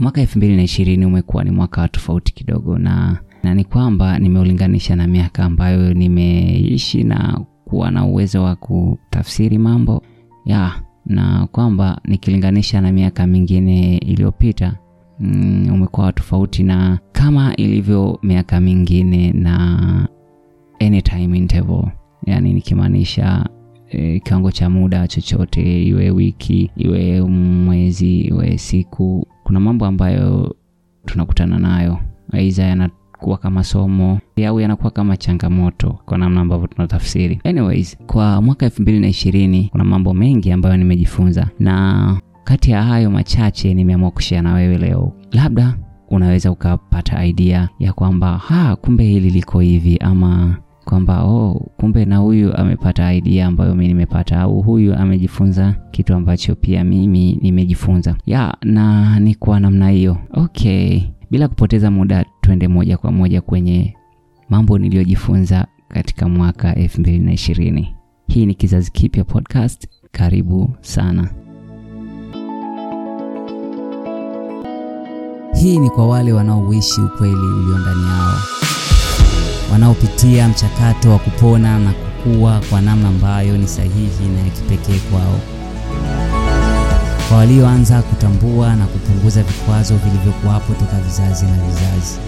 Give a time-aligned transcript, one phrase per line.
[0.00, 4.18] mwaka elfu mbili na ishirini umekuwa ni mwaka wa tofauti kidogo na na ni kwamba
[4.18, 10.02] nimeulinganisha na miaka ambayo nimeishi na kuwa na uwezo wa kutafsiri mambo.
[10.44, 10.72] Ya
[11.06, 14.76] na kwamba nikilinganisha na miaka mingine iliyopita
[15.20, 20.08] mm, umekuwa wa tofauti na kama ilivyo miaka mingine na
[20.80, 21.84] anytime interval.
[22.26, 23.46] Yani nikimaanisha
[23.88, 27.22] e, kiwango cha muda chochote iwe wiki iwe
[27.64, 30.56] mwezi iwe siku kuna mambo ambayo
[31.04, 31.98] tunakutana nayo.
[32.32, 37.40] Aidha yanakuwa kama somo au yanakuwa kama changamoto kwa namna ambavyo tunatafsiri.
[37.44, 41.48] Anyways kwa mwaka elfu mbili na ishirini kuna mambo mengi ambayo nimejifunza.
[41.58, 45.12] Na kati ya hayo machache nimeamua kushare na wewe leo.
[45.32, 45.76] Labda
[46.10, 52.16] unaweza ukapata idea ya kwamba ha kumbe hili liko hivi ama kwamba oh, kumbe na
[52.16, 58.16] huyu amepata idea ambayo mi nimepata au huyu amejifunza kitu ambacho pia mimi nimejifunza.
[58.26, 60.16] Ya na ni kwa namna hiyo.
[60.32, 63.94] Okay bila kupoteza muda twende moja kwa moja kwenye
[64.48, 67.86] mambo niliyojifunza katika mwaka 2020
[68.28, 69.88] hii ni kizazi kipya podcast.
[70.12, 71.28] Karibu sana.
[75.60, 78.34] Hii ni kwa wale wanaoishi ukweli ulio ndani yao,
[79.72, 85.40] wanaopitia mchakato wa kupona na kukua kwa namna ambayo ni sahihi na ya kipekee kwao,
[87.28, 92.18] kwa walioanza kutambua na kupunguza vikwazo vilivyokuwapo toka vizazi na vizazi,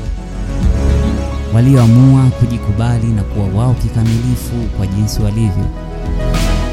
[1.54, 5.64] walioamua kujikubali na kuwa wao kikamilifu kwa jinsi walivyo,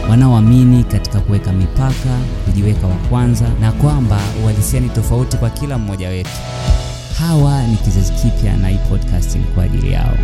[0.10, 6.10] wanaoamini katika kuweka mipaka, kujiweka wa kwanza, na kwamba uhalisia ni tofauti kwa kila mmoja
[6.10, 6.30] wetu.
[7.20, 10.18] Hawa ni kizazi kipya, na hii podcast ni kwa ajili yao.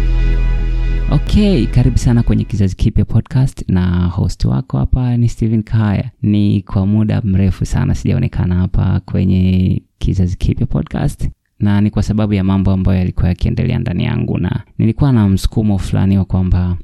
[1.12, 6.62] okay karibu sana kwenye kizazi kipya podcast na host wako hapa ni steven kaya ni
[6.62, 11.30] kwa muda mrefu sana sijaonekana hapa kwenye kizazi kipya podcast
[11.60, 15.78] na ni kwa sababu ya mambo ambayo yalikuwa yakiendelea ndani yangu na nilikuwa na msukumo
[15.78, 16.78] fulani wa kwamba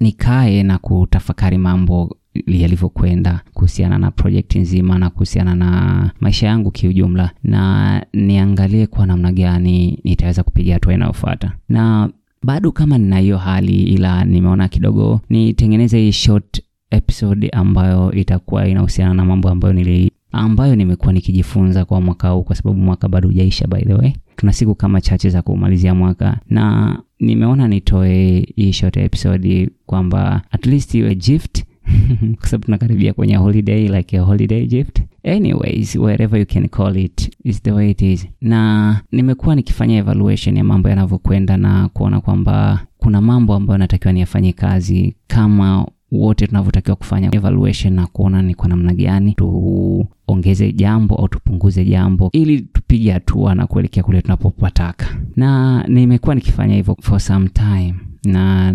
[0.00, 2.16] nikae na kutafakari mambo
[2.46, 7.30] yalivyokwenda kuhusiana na project nzima na kuhusiana na maisha yangu kiujumla.
[7.42, 11.52] Na niangalie kwa namna gani nitaweza kupiga hatua inayofuata.
[11.68, 12.08] Na
[12.42, 19.14] bado kama nina hiyo hali ila nimeona kidogo nitengeneze hii short episode ambayo itakuwa inahusiana
[19.14, 23.66] na mambo ambayo nili ambayo nimekuwa nikijifunza kwa mwaka huu kwa sababu mwaka bado hujaisha
[23.66, 24.12] by the way.
[24.36, 26.38] Tuna siku kama chache za kumalizia mwaka.
[26.50, 31.64] Na nimeona nitoe hii short episode kwamba at least iwe gift
[32.38, 35.00] kwa sababu tunakaribia kwenye holiday like a holiday gift.
[35.24, 38.26] Anyways wherever you can call it is the way it is.
[38.40, 44.52] Na nimekuwa nikifanya evaluation ya mambo yanavyokwenda na kuona kwamba kuna mambo ambayo natakiwa niyafanye
[44.52, 51.28] kazi kama wote tunavyotakiwa kufanya evaluation na kuona ni kwa namna gani tuongeze jambo au
[51.28, 55.06] tupunguze jambo ili tupige hatua na kuelekea kule tunapopataka.
[55.36, 57.94] Na nimekuwa nikifanya hivyo for some time
[58.24, 58.74] na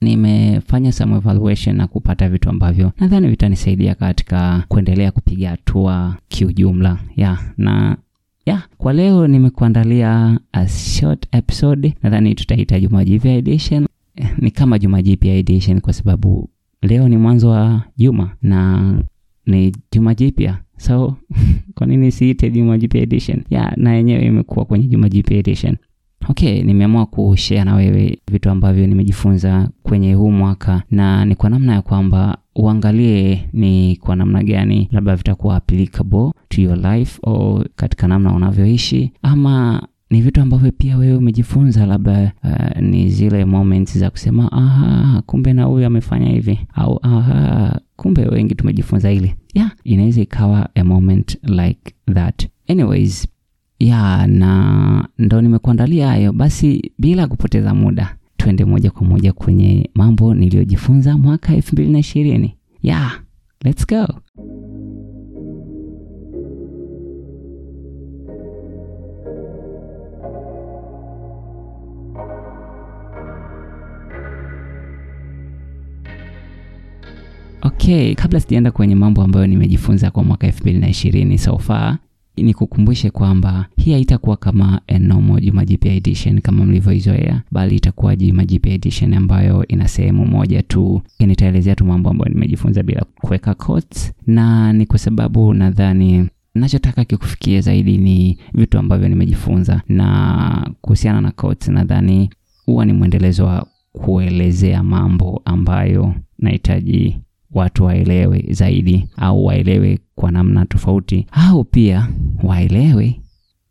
[0.00, 6.98] nimefanya some evaluation na kupata vitu ambavyo nadhani vitanisaidia katika kuendelea kupiga hatua kiujumla.
[7.16, 7.96] Yeah, na
[8.46, 11.94] yeah, kwa leo nimekuandalia a short episode.
[12.02, 13.86] Nadhani tutaita juma jipya edition.
[14.38, 16.48] Ni kama juma jipya edition kwa sababu
[16.82, 18.94] leo ni mwanzo wa juma na
[19.46, 21.16] ni juma jipya so
[21.74, 23.42] kwa nini siite juma jipya edition?
[23.50, 25.76] Ya na yenyewe imekuwa kwenye juma jipya edition
[26.28, 31.72] okay nimeamua kushare na wewe vitu ambavyo nimejifunza kwenye huu mwaka na ni kwa namna
[31.74, 38.08] ya kwamba uangalie ni kwa namna gani labda vitakuwa applicable to your life au katika
[38.08, 44.10] namna unavyoishi ama ni vitu ambavyo pia wewe umejifunza labda uh, ni zile moments za
[44.10, 49.34] kusema aha kumbe na huyu amefanya hivi au aha kumbe wengi tumejifunza hili.
[49.54, 52.48] Yeah inaweza ikawa a moment like that.
[52.68, 53.28] Anyways
[53.78, 56.32] ya na ndo nimekuandalia hayo.
[56.32, 61.98] Basi bila kupoteza muda twende moja kwa moja kwenye mambo niliyojifunza mwaka elfu mbili na
[61.98, 62.54] ishirini.
[62.82, 63.10] Ya
[63.64, 64.06] let's go.
[77.62, 81.98] Okay kabla sijaenda kwenye mambo ambayo nimejifunza kwa mwaka elfu mbili na ishirini so far
[82.42, 88.44] nikukumbushe kwamba hii haitakuwa kama a normal juma jipya edition kama mlivyoizoea bali itakuwa juma
[88.44, 91.02] jipya edition ambayo ina sehemu moja tu.
[91.20, 93.54] Nitaelezea tu mambo ambayo nimejifunza bila kuweka
[94.26, 99.82] na ni kwa sababu nadhani nachotaka kikufikia zaidi ni vitu ambavyo nimejifunza.
[99.88, 101.30] Na kuhusiana na
[101.72, 102.30] nadhani
[102.66, 107.18] huwa ni mwendelezo wa kuelezea mambo ambayo nahitaji
[107.52, 112.08] watu waelewe zaidi au waelewe kwa namna tofauti au pia
[112.42, 113.20] waelewe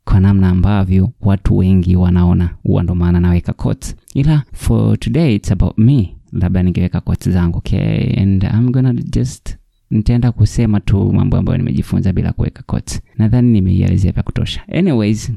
[0.04, 2.50] kwa namna ambavyo watu wengi wanaona.
[2.64, 3.96] Huwa ndo maana naweka quotes.
[4.14, 6.16] Ila for today it's about me.
[6.32, 7.58] Labda ningeweka quotes zangu.
[7.58, 9.56] Okay and I'm gonna just
[9.90, 13.02] nitaenda kusema tu mambo ambayo nimejifunza bila kuweka quotes.
[13.18, 14.62] Nadhani nimeielezea vya kutosha.
[14.74, 15.32] Anyways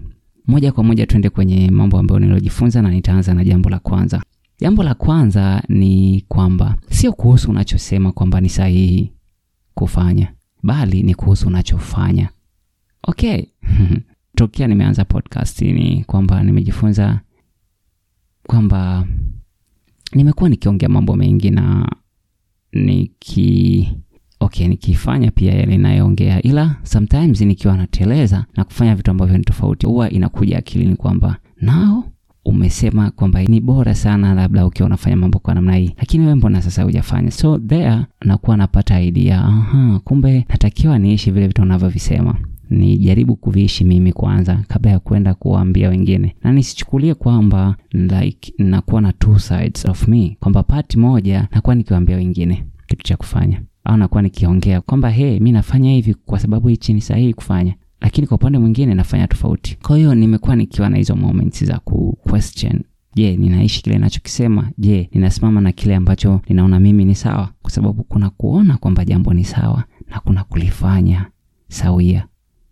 [0.46, 4.22] moja kwa moja tuende kwenye mambo ambayo nilojifunza na nitaanza na jambo la kwanza
[4.60, 9.12] jambo la kwanza ni kwamba sio kuhusu unachosema kwamba ni sahihi
[9.74, 10.32] kufanya
[10.62, 12.28] bali ni kuhusu unachofanya.
[13.02, 13.42] Okay
[14.36, 17.20] tokea nimeanza podcast ni kwamba nimejifunza
[18.46, 19.06] kwamba
[20.14, 21.92] nimekuwa nikiongea mambo mengi na
[22.72, 23.88] niki
[24.40, 29.86] okay nikifanya pia yale inayoongea ila sometimes nikiwa nateleza na kufanya vitu ambavyo ni tofauti
[29.86, 32.04] huwa inakuja akilini kwamba nao
[32.44, 36.62] umesema kwamba ni bora sana labda ukiwa unafanya mambo kwa namna hii lakini wewe mbona
[36.62, 37.30] sasa hujafanya?
[37.30, 39.44] So there nakuwa napata idea.
[39.44, 42.34] Aha kumbe natakiwa niishi vile vitu unavyovisema
[42.70, 46.36] nijaribu kuviishi mimi kwanza kabla ya kwenda kuwaambia wengine.
[46.44, 50.36] Na nisichukulie kwamba like nakuwa na two sides of me.
[50.40, 53.62] Kwamba pati moja nakuwa nikiwaambia wengine kitu cha kufanya.
[53.84, 58.26] Au nakuwa nikiongea kwamba hey mi nafanya hivi kwa sababu hichi ni sahihi kufanya lakini
[58.26, 59.78] kwa upande mwingine nafanya tofauti.
[59.82, 62.80] Kwa hiyo nimekuwa nikiwa na hizo moments za ku question.
[63.14, 64.70] Je ninaishi kile ninachokisema?
[64.78, 67.50] Je ninasimama na kile ambacho ninaona mimi ni sawa?
[67.62, 71.26] Kwa sababu kuna kuona kwamba jambo ni sawa na kuna kulifanya
[71.68, 72.26] sawia.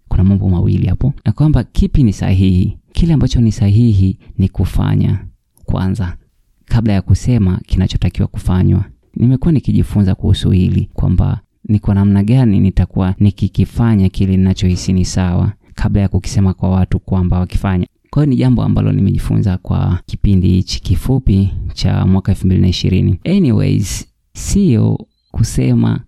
[0.09, 1.15] Kuna mambo mawili hapo.
[1.25, 2.79] Na kwamba kipi ni sahihi?
[2.93, 5.25] Kile ambacho ni sahihi ni kufanya
[5.65, 6.17] kwanza
[6.65, 8.85] kabla ya kusema kinachotakiwa kufanywa.
[9.17, 15.53] Nimekuwa nikijifunza kuhusu hili kwamba ni kwa namna gani nitakuwa nikikifanya kile ninachohisi ni sawa
[15.75, 17.87] kabla ya kukisema kwa watu kwamba wakifanya.
[18.11, 25.07] Kwa hiyo ni jambo ambalo nimejifunza kwa kipindi hichi kifupi cha mwaka 2020 anyways sio
[25.31, 26.01] kusema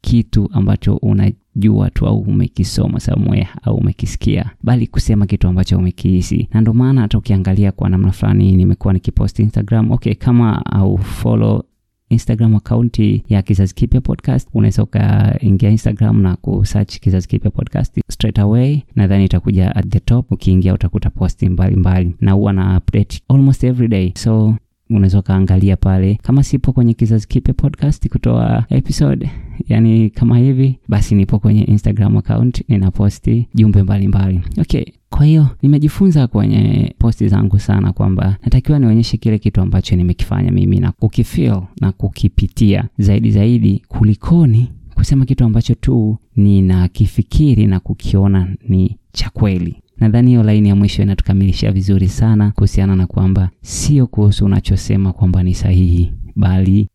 [0.00, 6.48] kitu ambacho unajua tu au umekisoma somewhere au umekisikia bali kusema kitu ambacho umekihisi.
[6.52, 11.62] Na ndio maana hata ukiangalia kwa namna fulani nimekuwa nikipost instagram okay kama au follow
[12.08, 14.48] instagram akaunti ya kizazi kipya podcast.
[14.54, 18.82] Unaweza ukaingia instagram na kusearch kizazi kipya podcast straight away.
[18.96, 20.32] Nadhani itakuja at the top.
[20.32, 24.12] Ukiingia utakuta posti mbalimbali na huwa na update almost every day.
[24.16, 24.54] So
[24.90, 26.18] unaweza ukaangalia pale.
[26.22, 29.30] Kama sipo kwenye kizazi kipya podcast kutoa episode
[29.68, 34.40] yani kama hivi basi nipo kwenye instagram account ninaposti jumbe mbalimbali.
[34.60, 40.50] Okay kwa hiyo nimejifunza kwenye posti zangu sana kwamba natakiwa nionyeshe kile kitu ambacho nimekifanya
[40.50, 48.48] mimi na kukifil na kukipitia zaidi zaidi kulikoni kusema kitu ambacho tu ninakifikiri na kukiona
[48.68, 54.06] ni cha kweli nadhani hiyo laini ya mwisho inatukamilishia vizuri sana kuhusiana na kwamba sio
[54.06, 56.88] kuhusu unachosema kwamba ni sahihi bali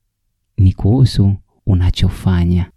[0.58, 1.34] ni kuhusu
[1.66, 2.72] unachofanya.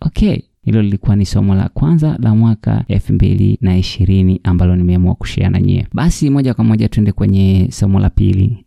[0.00, 5.14] Okay hilo lilikuwa ni somo la kwanza la mwaka elfu mbili na ishirini ambalo nimeamua
[5.14, 5.86] kushia na nyie.
[5.94, 8.66] Basi moja kwa moja tuende kwenye somo la pili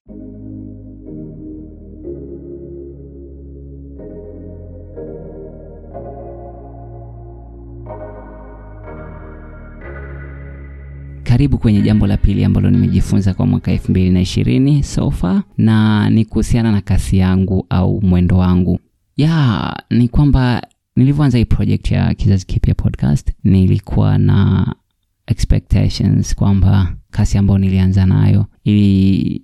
[11.36, 15.44] karibu kwenye jambo la pili ambalo nimejifunza kwa mwaka elfu mbili na ishirini so far
[15.58, 18.80] na ni kuhusiana na kasi yangu au mwendo wangu.
[19.18, 24.76] Ya ni kwamba nilivyoanza hii project ya kizazi kipya podcast nilikuwa na
[25.28, 29.42] expectations kwamba kasi ambayo nilianza nayo ili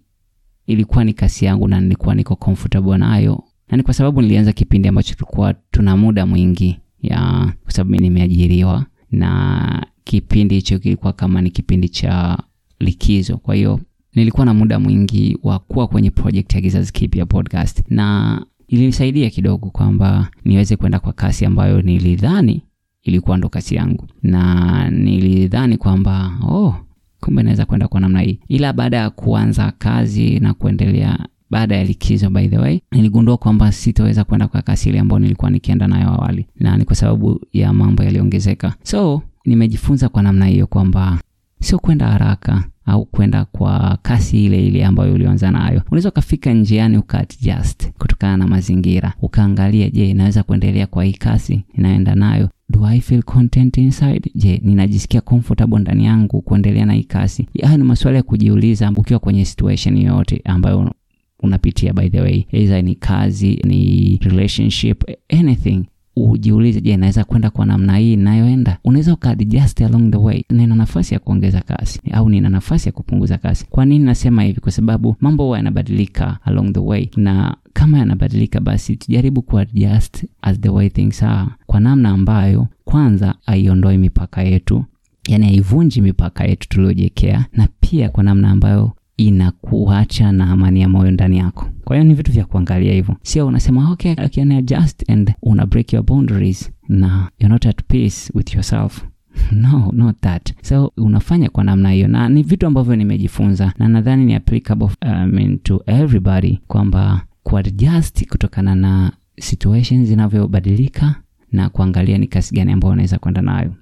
[0.68, 3.44] ilikuwa ni kasi yangu na nilikuwa niko comfortable nayo.
[3.70, 7.98] Na ni kwa sababu nilianza kipindi ambacho tulikuwa tuna muda mwingi ya kwa sababu mi
[7.98, 12.38] nimeajiriwa na kipindi hicho kilikuwa kama ni kipindi cha
[12.80, 13.38] likizo.
[13.38, 13.80] Kwa hiyo
[14.16, 17.84] nilikuwa na muda mwingi wa kuwa kwenye project ya kizazi kipya podcast.
[17.90, 22.62] Na ilinisaidia kidogo kwamba niweze kwenda kwa kasi ambayo nilidhani
[23.04, 24.08] ilikuwa ndo kasi yangu.
[24.24, 26.76] Na nilidhani kwamba oh
[27.20, 28.40] kumbe naweza kwenda kwa namna hii.
[28.48, 33.72] Ila baada ya kuanza kazi na kuendelea baada ya likizo by the way niligundua kwamba
[33.72, 36.46] sitaweza kwenda kwa kasi ile ambayo nilikuwa nikienda nayo awali.
[36.60, 38.74] Na ni kwa sababu ya mambo yaliongezeka.
[38.84, 41.20] So nimejifunza kwa namna hiyo kwamba
[41.62, 45.82] sio kwenda haraka au kwenda kwa kasi ile ile ambayo ulioanza nayo.
[45.88, 49.14] Unaweza ukafika njiani ukaadjust kutokana na mazingira.
[49.22, 52.50] Ukaangalia je naweza kuendelea kwa hii kasi inayoenda nayo?
[52.70, 54.32] Do i feel content inside?
[54.36, 57.48] Je ninajisikia comfortable ndani yangu kuendelea na hii kasi?
[57.64, 60.92] Haya ni maswali ya kujiuliza ukiwa kwenye situation yoyote ambayo
[61.40, 62.46] unapitia by the way.
[62.52, 65.84] Either ni kazi ni relationship anything
[66.16, 70.44] ujiulize je naweza kwenda kwa namna hii inayoenda unaweza ukaadjust along the way.
[70.50, 73.66] Nina nafasi ya kuongeza kasi au nina nafasi ya kupunguza kasi.
[73.70, 74.60] Kwa nini nasema hivi?
[74.62, 77.10] Kwa sababu mambo huwa yanabadilika along the way.
[77.18, 81.50] Na kama yanabadilika basi tujaribu kuadjust as the way things are.
[81.66, 84.86] Kwa namna ambayo kwanza aiondoi mipaka yetu
[85.28, 88.92] yani haivunji mipaka yetu tuliojiwekea na pia kwa namna ambayo
[89.28, 91.66] inakuacha na amani ya moyo ndani yako.
[91.84, 93.16] Kwa hiyo ni vitu vya kuangalia hivyo.
[93.24, 96.72] Sio unasema okay can adjust and una break your boundaries.
[96.90, 99.06] Na you're not at peace with yourself.
[99.52, 100.54] No not that.
[100.62, 102.08] So unafanya kwa namna hiyo.
[102.08, 108.28] Na ni vitu ambavyo nimejifunza na nadhani ni applicable I mean, to everybody kwamba kuadjust
[108.30, 111.16] kutokana na situations zinavyobadilika
[111.52, 113.74] na kuangalia ni kasi gani ambayo unaweza kwenda nayo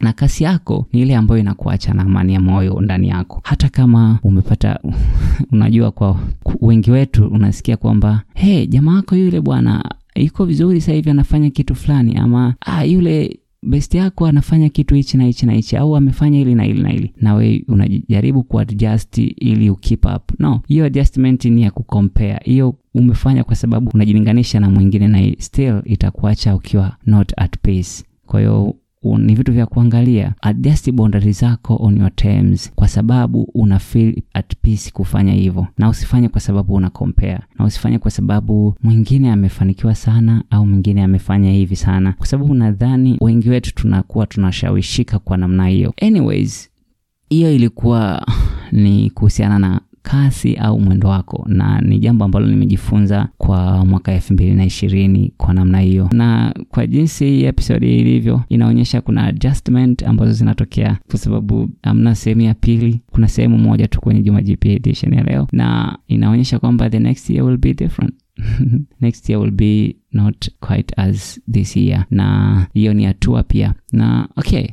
[0.00, 3.40] na kasi yako ni ile ambayo inakuacha na amani ya moyo ndani yako.
[3.44, 4.80] Hata kama umepata
[5.52, 6.20] unajua kwa
[6.60, 11.74] wengi wetu unasikia kwamba hey, jamaa wako yule bwana yuko vizuri sasa hivi anafanya kitu
[11.74, 16.38] fulani ama ah, yule best yako anafanya kitu hichi na hichi na hichi au amefanya
[16.38, 17.12] hili na hili na hili.
[17.20, 20.40] Na we unajaribu kuadjust ili ukeep up.
[20.40, 25.82] No hiyo adjustment ni ya kucompare hiyo umefanya kwa sababu unajilinganisha na mwingine na still
[25.84, 30.34] itakuacha ukiwa not at pace kwa hiyo ni vitu vya kuangalia.
[30.42, 35.66] Adjust boundary zako on your terms kwa sababu una feel at peace kufanya hivyo.
[35.78, 37.38] Na usifanye kwa sababu una compare.
[37.58, 42.12] Na usifanye kwa sababu mwingine amefanikiwa sana au mwingine amefanya hivi sana.
[42.12, 45.94] Kwa sababu nadhani wengi wetu tunakuwa tunashawishika kwa namna hiyo.
[46.02, 46.70] Anyways
[47.28, 48.26] hiyo ilikuwa
[48.72, 51.44] ni kuhusiana na kasi au mwendo wako.
[51.48, 56.08] Na ni jambo ambalo nimejifunza kwa mwaka elfu mbili na ishirini kwa namna hiyo.
[56.12, 62.40] Na kwa jinsi hii episodi ilivyo inaonyesha kuna adjustment ambazo zinatokea kwa sababu hamna sehemu
[62.40, 65.48] ya pili kuna sehemu moja tu kwenye juma jipya edition ya leo.
[65.52, 68.14] Na inaonyesha kwamba the next year will be different.
[69.00, 72.04] Next year will be not quite as this year.
[72.10, 73.74] Na hiyo ni hatua pia.
[73.92, 74.66] Na okay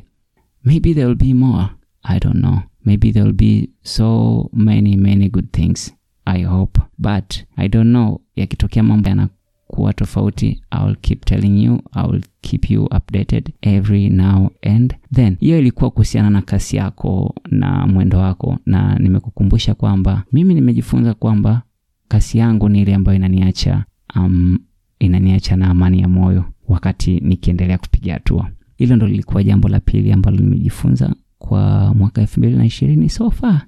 [0.64, 1.66] maybe there will be more.
[2.02, 6.80] I don't know maybe there'll be so many many good things i hope.
[6.98, 8.20] But i don't know.
[8.36, 14.94] Yakitokea mambo yanakuwa tofauti iwill keep telling you iwill keep you updated every now and
[15.14, 15.36] then.
[15.40, 21.62] Hiyo ilikuwa kuhusiana na kasi yako na mwendo wako na nimekukumbusha kwamba mimi nimejifunza kwamba
[22.08, 23.84] kasi yangu ni ile ambayo inaniacha
[24.16, 24.58] um,
[24.98, 28.50] inaniacha na amani ya moyo wakati nikiendelea kupiga hatua.
[28.76, 31.14] Hilo ndo lilikuwa jambo la pili ambalo nimejifunza
[31.44, 33.66] kwa mwaka elfu mbili na ishirini so far.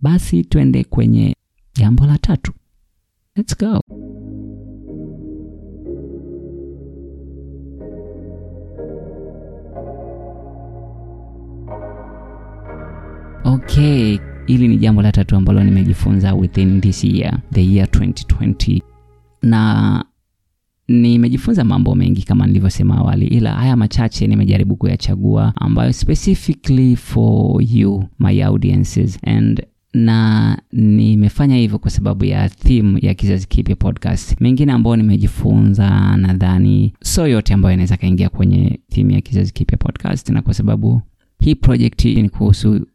[0.00, 1.36] Basi twende kwenye
[1.74, 2.52] jambo la tatu.
[3.36, 3.80] Let's go.
[13.44, 18.82] okay hili ni jambo la tatu ambalo nimejifunza within this year the year 2020
[19.42, 20.04] na
[20.88, 28.04] nimejifunza mambo mengi kama nilivyosema awali ila haya machache nimejaribu kuyachagua ambayo specifically for you
[28.18, 29.18] my audiences.
[29.22, 29.62] And
[29.94, 34.40] na nimefanya hivyo kwa sababu ya theme ya kizazi kipya podcast.
[34.40, 40.28] Mengine ambayo nimejifunza nadhani so yote ambayo inaweza kaingia kwenye theme ya kizazi kipya podcast
[40.28, 41.02] na kwa sababu
[41.40, 42.86] hii project ni kuhusu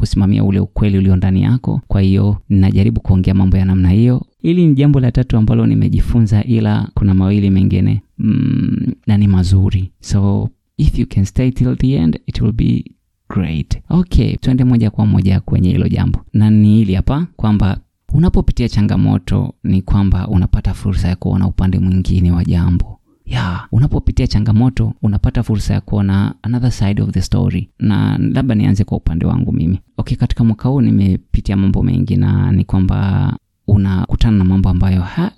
[0.00, 1.80] kusimamia ule ukweli ulio ndani yako.
[1.88, 4.26] Kwa hiyo ninajaribu kuongea mambo ya namna hiyo.
[4.42, 8.76] Hili ni jambo la tatu ambalo nimejifunza ila kuna mawili mengine mm,
[9.06, 9.92] na ni mazuri.
[10.00, 12.84] So if you can stay till the end it will be
[13.28, 13.78] great.
[13.90, 16.20] Okay tuende moja kwa moja kwenye hilo jambo.
[16.32, 17.78] Na ni hili hapa kwamba
[18.14, 24.92] unapopitia changamoto ni kwamba unapata fursa ya kuona upande mwingine wa jambo yeah, unapopitia changamoto
[25.02, 27.70] unapata fursa ya kuona another side of the story.
[27.78, 29.80] Na labda nianze kwa upande wangu mimi.
[29.96, 33.32] Okay katika mwaka huu nimepitia mambo mengi na ni kwamba
[33.66, 35.32] unakutana na mambo ambayo ha,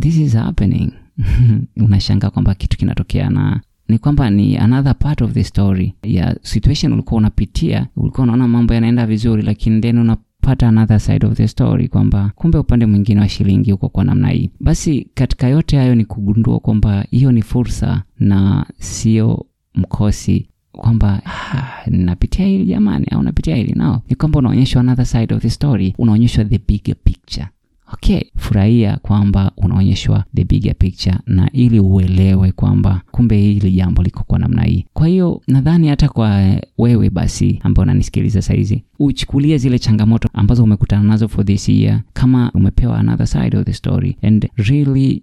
[0.00, 0.92] this is happening.
[1.86, 5.94] Unashanga kwamba kitu kinatokea na ni kwamba ni another part of the story.
[6.02, 9.98] Ya situation ulikuwa unapitia ulikuwa unaona mambo yanaenda vizuri lakini then
[10.44, 14.28] unapata another side of the story kwamba kumbe upande mwingine wa shilingi uko kwa namna
[14.28, 14.50] hii.
[14.60, 21.90] Basi katika yote hayo ni kugundua kwamba hiyo ni fursa na sio mkosi kwamba ah,
[21.90, 23.72] napitia hili jamani au napitia hili.
[23.72, 27.46] Nao ni kwamba unaonyeshwa another side of the story unaonyeshwa the bigger picture
[27.94, 34.24] okay furahia kwamba unaonyeshwa the bigger picture na ili uelewe kwamba kumbe hili jambo liko
[34.24, 34.84] kwa namna hii.
[34.92, 41.02] Kwa hiyo nadhani hata kwa wewe basi ambao unanisikiliza sahizi uchukulie zile changamoto ambazo umekutana
[41.02, 44.16] nazo for this year kama umepewa another side of the story.
[44.22, 45.22] And really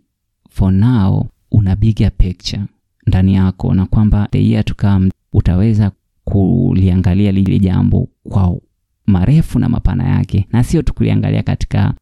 [0.50, 2.64] for now una bigger picture
[3.08, 5.92] ndani yako na kwamba the year to come utaweza
[6.24, 8.58] kuliangalia lile jambo kwa
[9.06, 10.48] marefu na mapana yake.
[10.52, 11.94] Na sio tu kuliangalia katika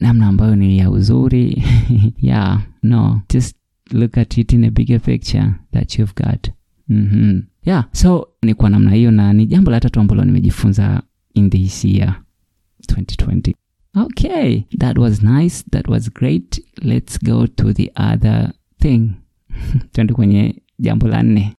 [0.00, 1.64] namna ambayo ni ya uzuri.
[2.20, 3.56] Yeah no just
[3.92, 6.50] look at it in a bigger picture that you've got.
[6.88, 7.40] Mm-hmm.
[7.66, 11.02] yeah so ni kwa namna hiyo na ni jambo la tatu ambalo nimejifunza
[11.34, 12.22] in this year
[12.92, 13.54] 2020
[13.94, 16.62] okay that was nice that was great.
[16.82, 19.10] Let's go to the other thing.
[19.92, 21.54] Twende kwenye jambo la nne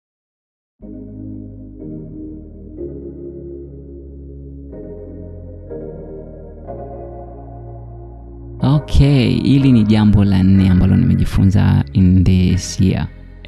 [8.62, 12.80] okay hili ni jambo la nne ambalo nimejifunza in this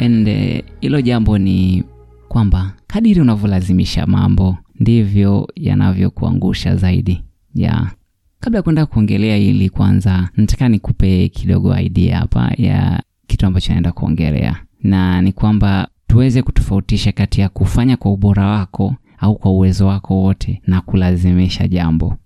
[0.01, 1.85] and hilo hilo jambo ni
[2.29, 7.25] kwamba kadiri unavyolazimisha mambo ndivyo yanavyokuangusha zaidi
[7.55, 7.93] yeah.
[8.41, 13.93] kabla ya kuenda kuongelea hili kwanza nataka nikupe kidogo idea hapa ya kitu ambacho naenda
[13.93, 19.87] kuongelea na ni kwamba tuweze kutofautisha kati ya kufanya kwa ubora wako au kwa uwezo
[19.87, 22.17] wako wote na kulazimisha jambo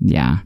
[0.00, 0.42] yeah.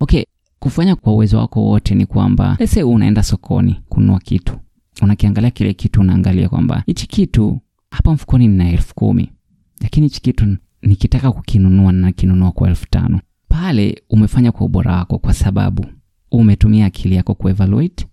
[0.00, 0.24] okay
[0.62, 4.58] kufanya kwa uwezo wako wote ni kwamba lese unaenda sokoni kununua kitu.
[5.02, 9.32] Unakiangalia kile kitu unaangalia kwamba hichi kitu hapa mfukoni nina elfu kumi
[9.80, 13.20] lakini hichi kitu nikitaka kukinunua nakinunua kwa elfu tano.
[13.48, 15.86] Pale umefanya kwa ubora wako kwa sababu
[16.30, 18.06] umetumia akili yako kuevaluate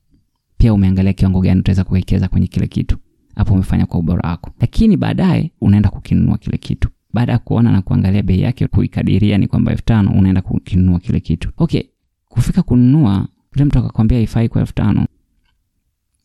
[0.57, 2.97] pia umeangalia kiwango gani utaweza kuwekeza kwenye kile kitu.
[3.35, 4.51] Hapo umefanya kwa ubora wako.
[4.59, 6.89] Lakini baadaye unaenda kukinunua kile kitu.
[7.13, 11.19] Baada ya kuona na kuangalia bei yake kuikadiria ni kwamba elfu tano unaenda kukinunua kile
[11.19, 11.49] kitu.
[11.57, 11.83] Okay
[12.29, 15.05] kufika kununua yule mtu akakwambia ifai kwa elfu tano.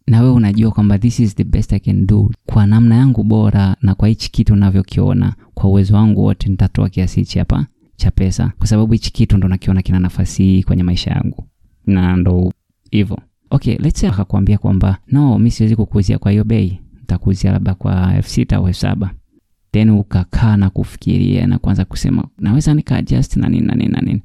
[0.06, 2.30] Na wewe unajua kwamba this is the best I can do.
[2.46, 7.20] Kwa namna yangu bora na kwa hichi kitu navyokiona kwa uwezo wangu wote nitatoa kiasi
[7.20, 8.52] hichi hapa cha pesa.
[8.58, 11.44] Kwa sababu hichi kitu ndo nakiona kina nafasi kwenye maisha yangu.
[11.86, 12.52] Na ndo
[12.90, 13.18] hivyo.
[13.50, 16.80] Okay let's say akakwambia kwamba no mi siwezi kukuuzia kwa hiyo bei.
[17.00, 19.10] Nitakuuzia labda kwa elfu sita au elfu saba.
[19.72, 24.00] Then ukakaa na kufikiria na kuanza kusema naweza nika adjust na nini na nini na
[24.00, 24.22] nini.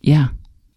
[0.00, 0.30] Yeah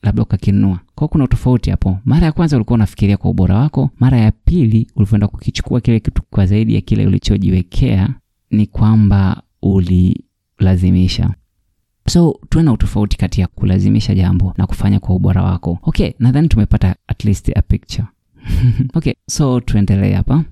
[0.05, 0.79] labda ukakinunua.
[0.95, 1.99] Kwao kuna utofauti hapo.
[2.05, 6.21] Mara ya kwanza ulikuwa unafikiria kwa ubora wako mara ya pili ulivyoenda kukichukua kile kitu
[6.29, 8.09] kwa zaidi ya kile ulichojiwekea
[8.51, 11.33] ni kwamba ulilazimisha.
[12.07, 15.79] So tuwe na utofauti kati ya kulazimisha jambo na kufanya kwa ubora wako.
[15.81, 18.07] Okay nadhani tumepata at least a picture.
[18.93, 20.43] Okay so tuendelee hapa.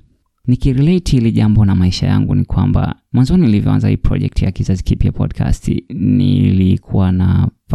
[0.47, 5.11] Nikirelate hili jambo na maisha yangu ni kwamba mwanzoni nilivyoanza hii project ya kizazi kipya
[5.11, 7.11] podcast nilikuwa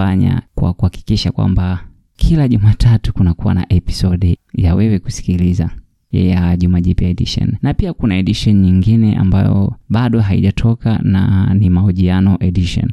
[0.03, 1.85] nafanya kwa kuhakikisha kwamba
[2.17, 5.71] kila jumatatu kunakuwa na episode ya wewe kusikiliza
[6.13, 7.57] ya juma jipya edition.
[7.63, 12.93] Na pia kuna edition nyingine ambayo bado haijatoka na ni mahojiano edition.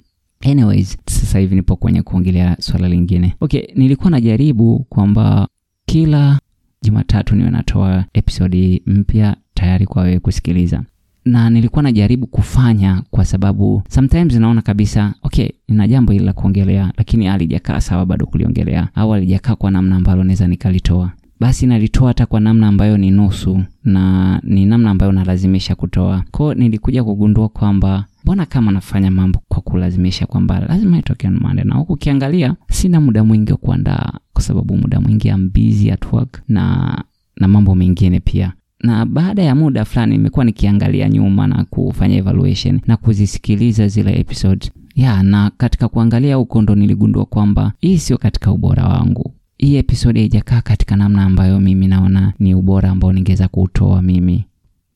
[0.52, 3.36] Anyways sasa hivi nipo kwenye kuongelea swala lingine.
[3.42, 5.48] Okay nilikuwa najaribu kwamba
[5.86, 6.40] kila
[6.82, 10.84] jumatatu niwe natoa episodi mpya tayari kwa wewe kusikiliza
[11.26, 16.92] na nilikuwa najaribu kufanya kwa sababu sometimes naona kabisa okay nina jambo hili la kuongelea
[16.98, 21.12] lakini alijakaa sawa bado kuliongelea au alijakaa kwa namna ambalo naweza nikalitoa.
[21.40, 26.24] Basi nalitoa hata kwa namna ambayo ni nusu na ni namna ambayo nalazimisha kutoa.
[26.32, 31.76] Kwao nilikuja kugundua kwamba mbona kama nafanya mambo kwa kulazimisha kwamba lazima itoke on na
[31.76, 35.52] huku ukiangalia sina muda mwingi wa kuandaa kwa sababu muda mwingi am
[35.94, 37.04] at work na
[37.38, 42.80] na mambo mengine pia na baada ya muda fulani nimekuwa nikiangalia nyuma na kufanya evaluation
[42.88, 48.52] na kuzisikiliza zile episode ya na katika kuangalia huko ndo niligundua kwamba hii sio katika
[48.52, 49.34] ubora wangu.
[49.58, 54.46] Hii episode haijakaa katika namna ambayo mimi naona ni ubora ambao ningeweza kuutoa mimi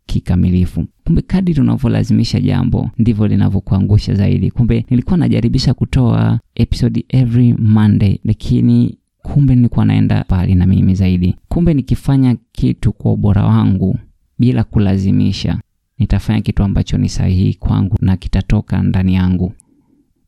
[0.06, 0.86] kikamilifu.
[1.06, 4.52] Kumbe kadiri unavyolazimisha jambo ndivyo linavyokuangusha zaidi.
[4.52, 11.36] Kumbe nilikuwa najaribisha kutoa episode every monday lakini kumbe nilikuwa naenda mbali na mimi zaidi.
[11.50, 14.00] Kumbe nikifanya kitu kwa ubora wangu
[14.40, 15.60] bila kulazimisha
[15.98, 19.54] nitafanya kitu ambacho ni sahihi kwangu na kitatoka ndani yangu.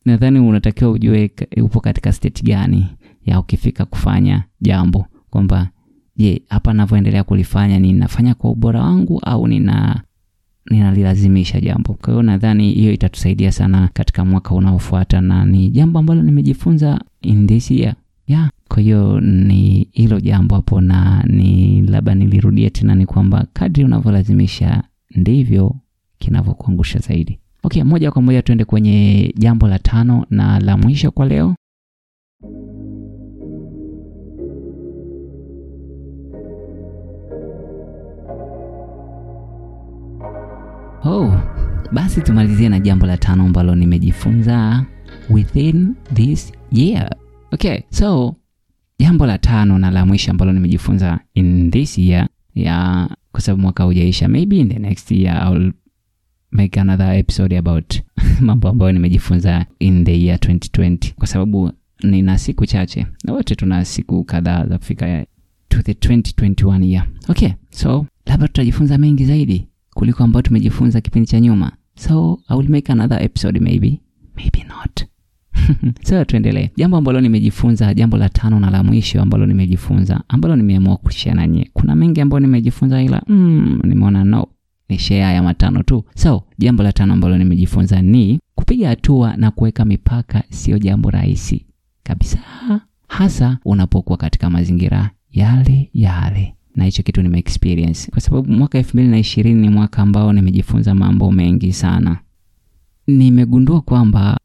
[0.05, 2.85] Nadhani unatakiwa ujue upo katika state gani
[3.25, 5.05] ya ukifika kufanya jambo.
[5.29, 5.69] Kwamba
[6.15, 10.01] je hapa navyoendelea kulifanya ninafanya kwa ubora wangu au nina
[10.71, 11.93] ninalilazimisha jambo.
[11.93, 17.47] Kwa hiyo nadhani hiyo itatusaidia sana katika mwaka unaofuata na ni jambo ambalo nimejifunza in
[17.47, 17.95] this year
[18.31, 23.83] yeah kwa hiyo ni hilo jambo hapo na ni labda nilirudie tena ni kwamba kadri
[23.83, 24.83] unavyolazimisha
[25.15, 25.75] ndivyo
[26.17, 27.39] kinavyokuangusha zaidi.
[27.63, 31.55] Okay moja kwa moja tuende kwenye jambo la tano na la mwisho kwa leo.
[41.05, 41.33] Oh
[41.91, 44.85] basi tumalizie na jambo la tano ambalo nimejifunza
[45.29, 47.15] within this year
[47.51, 48.35] okay so
[48.99, 53.83] jambo la tano na la mwisho ambalo nimejifunza in this year ya kwa sababu mwaka
[53.83, 55.73] hujaisha maybe in the next year I'll
[56.51, 58.01] make another episode about
[58.39, 61.71] mambo ambayo nimejifunza in the year 2020 kwa sababu
[62.03, 65.25] nina siku chache na wote tuna siku kadhaa za kufika
[65.69, 67.07] to the 2021 year.
[67.29, 71.71] Okay so labda tutajifunza mengi zaidi kuliko ambayo tumejifunza kipindi cha nyuma.
[71.95, 74.01] So i will make another episode maybe
[74.35, 75.10] maybe not
[76.07, 76.69] so tuendelee.
[76.77, 81.69] Jambo ambalo nimejifunza jambo la tano na la mwisho ambalo nimejifunza ambalo nimeamua kushia nanye
[81.73, 84.47] kuna mengi ambayo nimejifunza ila mm, nimeona no
[84.89, 86.03] ni share ya matano tu.
[86.15, 91.65] So jambo la tano ambalo nimejifunza ni kupiga hatua na kuweka mipaka sio jambo rahisi
[92.03, 92.39] kabisa.
[93.07, 96.55] Hasa unapokuwa katika mazingira yale yale.
[96.75, 100.33] Na hicho kitu nime experience kwa sababu mwaka elfu mbili na ishirini ni mwaka ambao
[100.33, 102.17] nimejifunza mambo mengi sana.
[103.07, 104.37] Nimegundua kwamba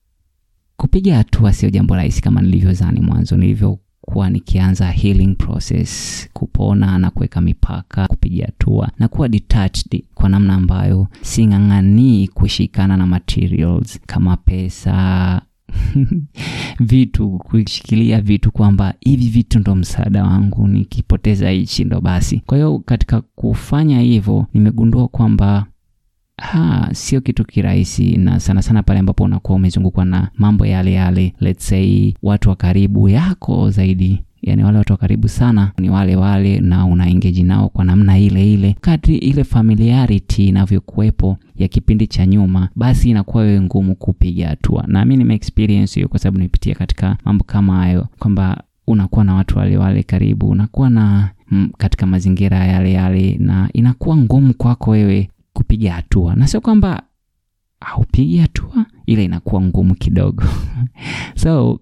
[0.76, 7.40] kupiga hatua sio jambo rahisi kama nilivyozani mwanzo nilivyokuwa nikianza healing process kupona na kuweka
[7.40, 15.42] mipaka kupiga hatua na kuwa detached kwa namna ambayo sing'ang'anii kushikana na materials kama pesa
[16.80, 22.42] vitu kushikilia vitu kwamba hivi vitu ndo msaada wangu nikipoteza hichi ndo basi.
[22.46, 25.66] Kwa hiyo katika kufanya hivyo nimegundua kwamba
[26.42, 31.35] ha, sio kitu kirahisi na sana sana pale ambapo unakuwa umezungukwa na mambo yale yale
[31.40, 34.22] let's say watu wa karibu yako zaidi.
[34.42, 38.18] Yani wale watu wa karibu sana ni wale wale na una engage nao kwa namna
[38.18, 38.77] ile ile.
[38.81, 44.85] Kadri ile familiarity inavyokuwepo ya kipindi cha nyuma basi inakuwa wewe ngumu kupiga hatua.
[44.87, 49.59] Na mi nimeexperience hiyo kwa sababu nimepitia katika mambo kama hayo kwamba unakuwa na watu
[49.59, 55.29] wale wale karibu unakuwa na m, katika mazingira yale yale na inakuwa ngumu kwako wewe
[55.57, 56.35] kupiga hatua.
[56.37, 57.03] Na sio kwamba
[57.81, 60.45] haupigi hatua ila inakuwa ngumu kidogo.
[61.35, 61.81] So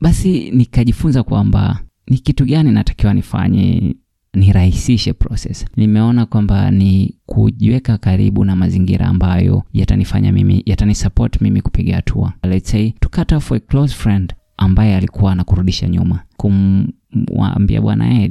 [0.00, 3.96] basi nikajifunza kwamba ni kitu gani natakiwa nifanye
[4.34, 5.66] nirahisishe process.
[5.76, 12.32] Nimeona kwamba ni kujiweka karibu na mazingira ambayo yatanifanya mimi yatanisupport mimi kupiga hatua.
[12.42, 16.22] Let's say to off a close friend ambaye alikuwa anakurudisha nyuma.
[16.36, 18.30] Kumwambia bwana hey,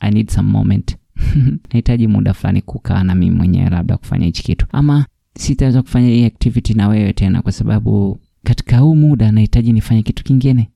[0.00, 0.96] i need some moment
[1.70, 4.66] nahitaji muda fulani kukaa na mimi mwenyewe labda kufanya hichi kitu.
[4.72, 5.06] Ama
[5.38, 10.24] sitaweza kufanya hii activity na wewe tena kwa sababu katika huu muda nahitaji nifanye kitu
[10.24, 10.68] kingine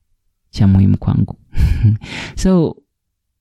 [0.49, 1.35] cha muhimu kwangu.
[2.35, 2.75] So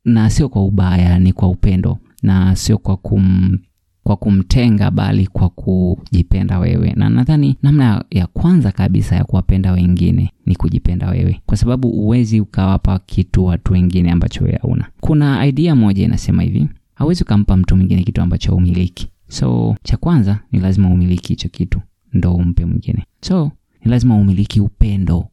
[0.05, 1.99] na sio kwa ubaya ni kwa upendo.
[2.23, 3.59] Na sio kwa kum
[4.05, 6.93] kwa kumtenga bali kwa kujipenda wewe.
[6.97, 11.41] Na nadhani namna ya kwanza kabisa ya kuwapenda wengine ni kujipenda wewe.
[11.47, 14.87] Kwa sababu uwezi ukawapa kitu watu wengine ambacho wewe hauna.
[15.01, 16.69] Kuna idea moja inasema hivi
[17.03, 21.81] hauwezi ukampa mtu mwingine kitu ambacho umiliki so cha kwanza ni lazima umiliki hicho kitu
[22.13, 23.07] ndo umpe mwingine.
[23.21, 23.53] So
[23.85, 25.29] ni lazima umiliki upendo.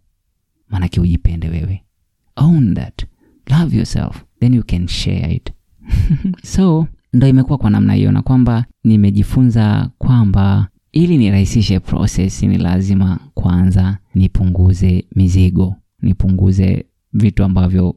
[0.70, 1.84] Maanake ujipende wewe.
[2.36, 3.06] Own that.
[3.48, 4.24] Love yourself.
[4.40, 5.52] Then you can share it.
[6.44, 13.20] So ndo imekuwa kwa namna hiyo na kwamba nimejifunza kwamba ili nirahisishe process ni lazima
[13.34, 17.96] kwanza nipunguze mizigo nipunguze vitu ambavyo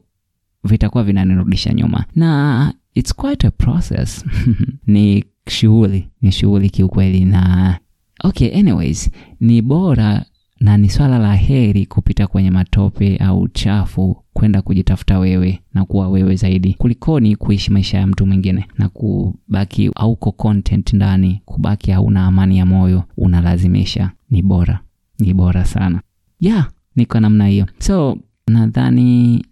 [0.63, 2.05] vitakuwa vinanirudisha nyuma.
[2.15, 4.25] Na it's quite a process.
[4.87, 7.79] Ni shughuli ni shughuli kiukweli na
[8.23, 10.25] okay anyways ni bora
[10.59, 16.09] na ni swala la heri kupita kwenye matope au chafu kwenda kujitafuta wewe na kuwa
[16.09, 22.25] wewe zaidi kulikoni kuishi maisha ya mtu mwingine na kubaki auko content ndani kubaki hauna
[22.25, 24.11] amani ya moyo unalazimisha.
[24.29, 24.79] Ni bora
[25.19, 26.01] ni bora sana.
[26.39, 27.67] Ya yeah, kwa namna hiyo.
[27.79, 29.45] So nadhani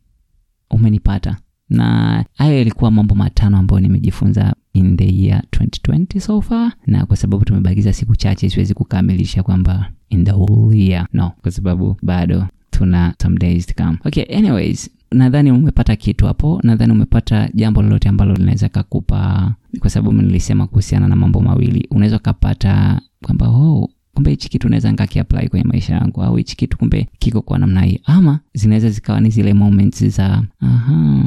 [0.69, 1.37] umenipata
[1.71, 6.71] na hayo yalikuwa mambo matano ambayo nimejifunza in the year 2020 so far.
[6.87, 11.07] Na kwa sababu tumebakiza siku chache siwezi kukamilisha kwamba in the whole year.
[11.13, 13.97] No kwa sababu bado tuna some days to come.
[14.05, 16.59] Okay anyways nadhani umepata kitu hapo.
[16.63, 21.87] Nadhani umepata jambo lolote ambalo linaweza kakupa kwa sababu nilisema kuhusiana na mambo mawili.
[21.91, 26.77] Unaweza ukapata kwamba oh, kumbe hichi kitu naweza nkakiapply kwenye maisha yangu au hichi kitu
[26.77, 27.99] kumbe kiko kwa namna hii.
[28.05, 31.23] Ama zinaweza zikawa ni zile moments za aha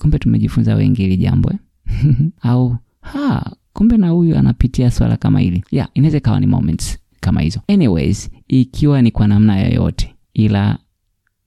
[0.00, 1.58] kumbe tumejifunza wengi hili jambo eh?
[2.42, 5.64] au ha kumbe na huyu anapitia swala kama hili.
[5.70, 7.60] Yeah inaweza ikawa ni moments kama hizo.
[7.68, 10.78] Anyways ikiwa ni kwa namna yoyote ila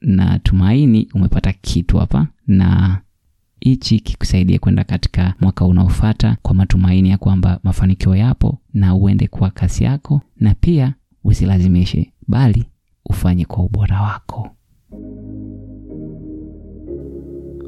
[0.01, 2.99] natumaini umepata kitu hapa na
[3.59, 9.49] hichi kikusaidia kwenda katika mwaka unaofata kwa matumaini ya kwamba mafanikio yapo na uende kwa
[9.49, 12.65] kasi yako na pia usilazimishe bali
[13.05, 14.49] ufanye kwa ubora wako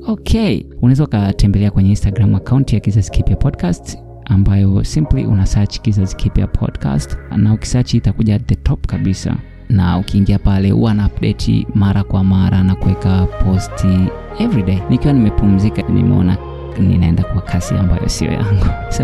[0.07, 0.63] okay.
[0.81, 6.47] Unaweza ukatembelea kwenye instagram akaunti ya kizazi kipya podcast ambayo simply una search kizazi kipya
[6.47, 9.35] podcast na ukisearch itakuja the top kabisa.
[9.69, 14.07] Na ukiingia pale huwa na update mara kwa mara na kuweka posti
[14.39, 16.37] everyday nikiwa nimepumzika nimeona
[16.79, 18.65] ninaenda kwa kasi ambayo sio yangu.
[18.97, 19.03] So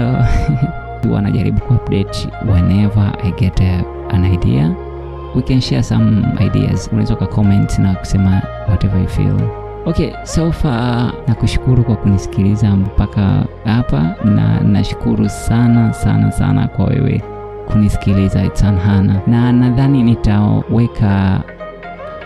[1.07, 4.75] huwa najaribu kuupdate whenever i get a, an idea.
[5.36, 6.89] We can share some ideas.
[6.91, 9.57] Unaweza ukacomment na kusema whatever you feel
[9.88, 17.21] okay so far nakushukuru kwa kunisikiliza mpaka hapa na nashukuru sana sana sana kwa wewe
[17.71, 21.41] kunisikiliza itsanhana na nadhani nitaweka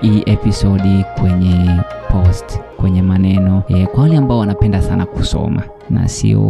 [0.01, 1.79] hii episodi kwenye
[2.11, 6.41] post kwenye maneno e, kwa wale ambao wanapenda sana kusoma na sio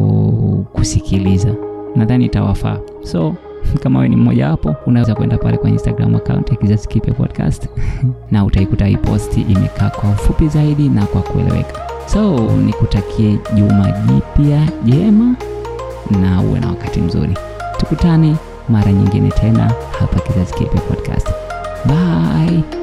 [0.74, 1.50] kusikiliza
[1.95, 2.78] nadhani itawafaa.
[3.04, 3.34] So
[3.84, 7.67] kama wewe ni mmoja wapo unaweza kwenda pale kwenye instagram account ya kizazi kipya podcast
[8.32, 11.82] na utaikuta hii posti imekaa kwa ufupi zaidi na kwa kueleweka.
[12.06, 15.36] So nikutakie juma jipya jema
[16.21, 17.38] na uwe na wakati mzuri.
[17.78, 18.36] Tukutane
[18.69, 21.28] mara nyingine tena hapa kizazi kipya podcast.
[21.86, 22.81] Bye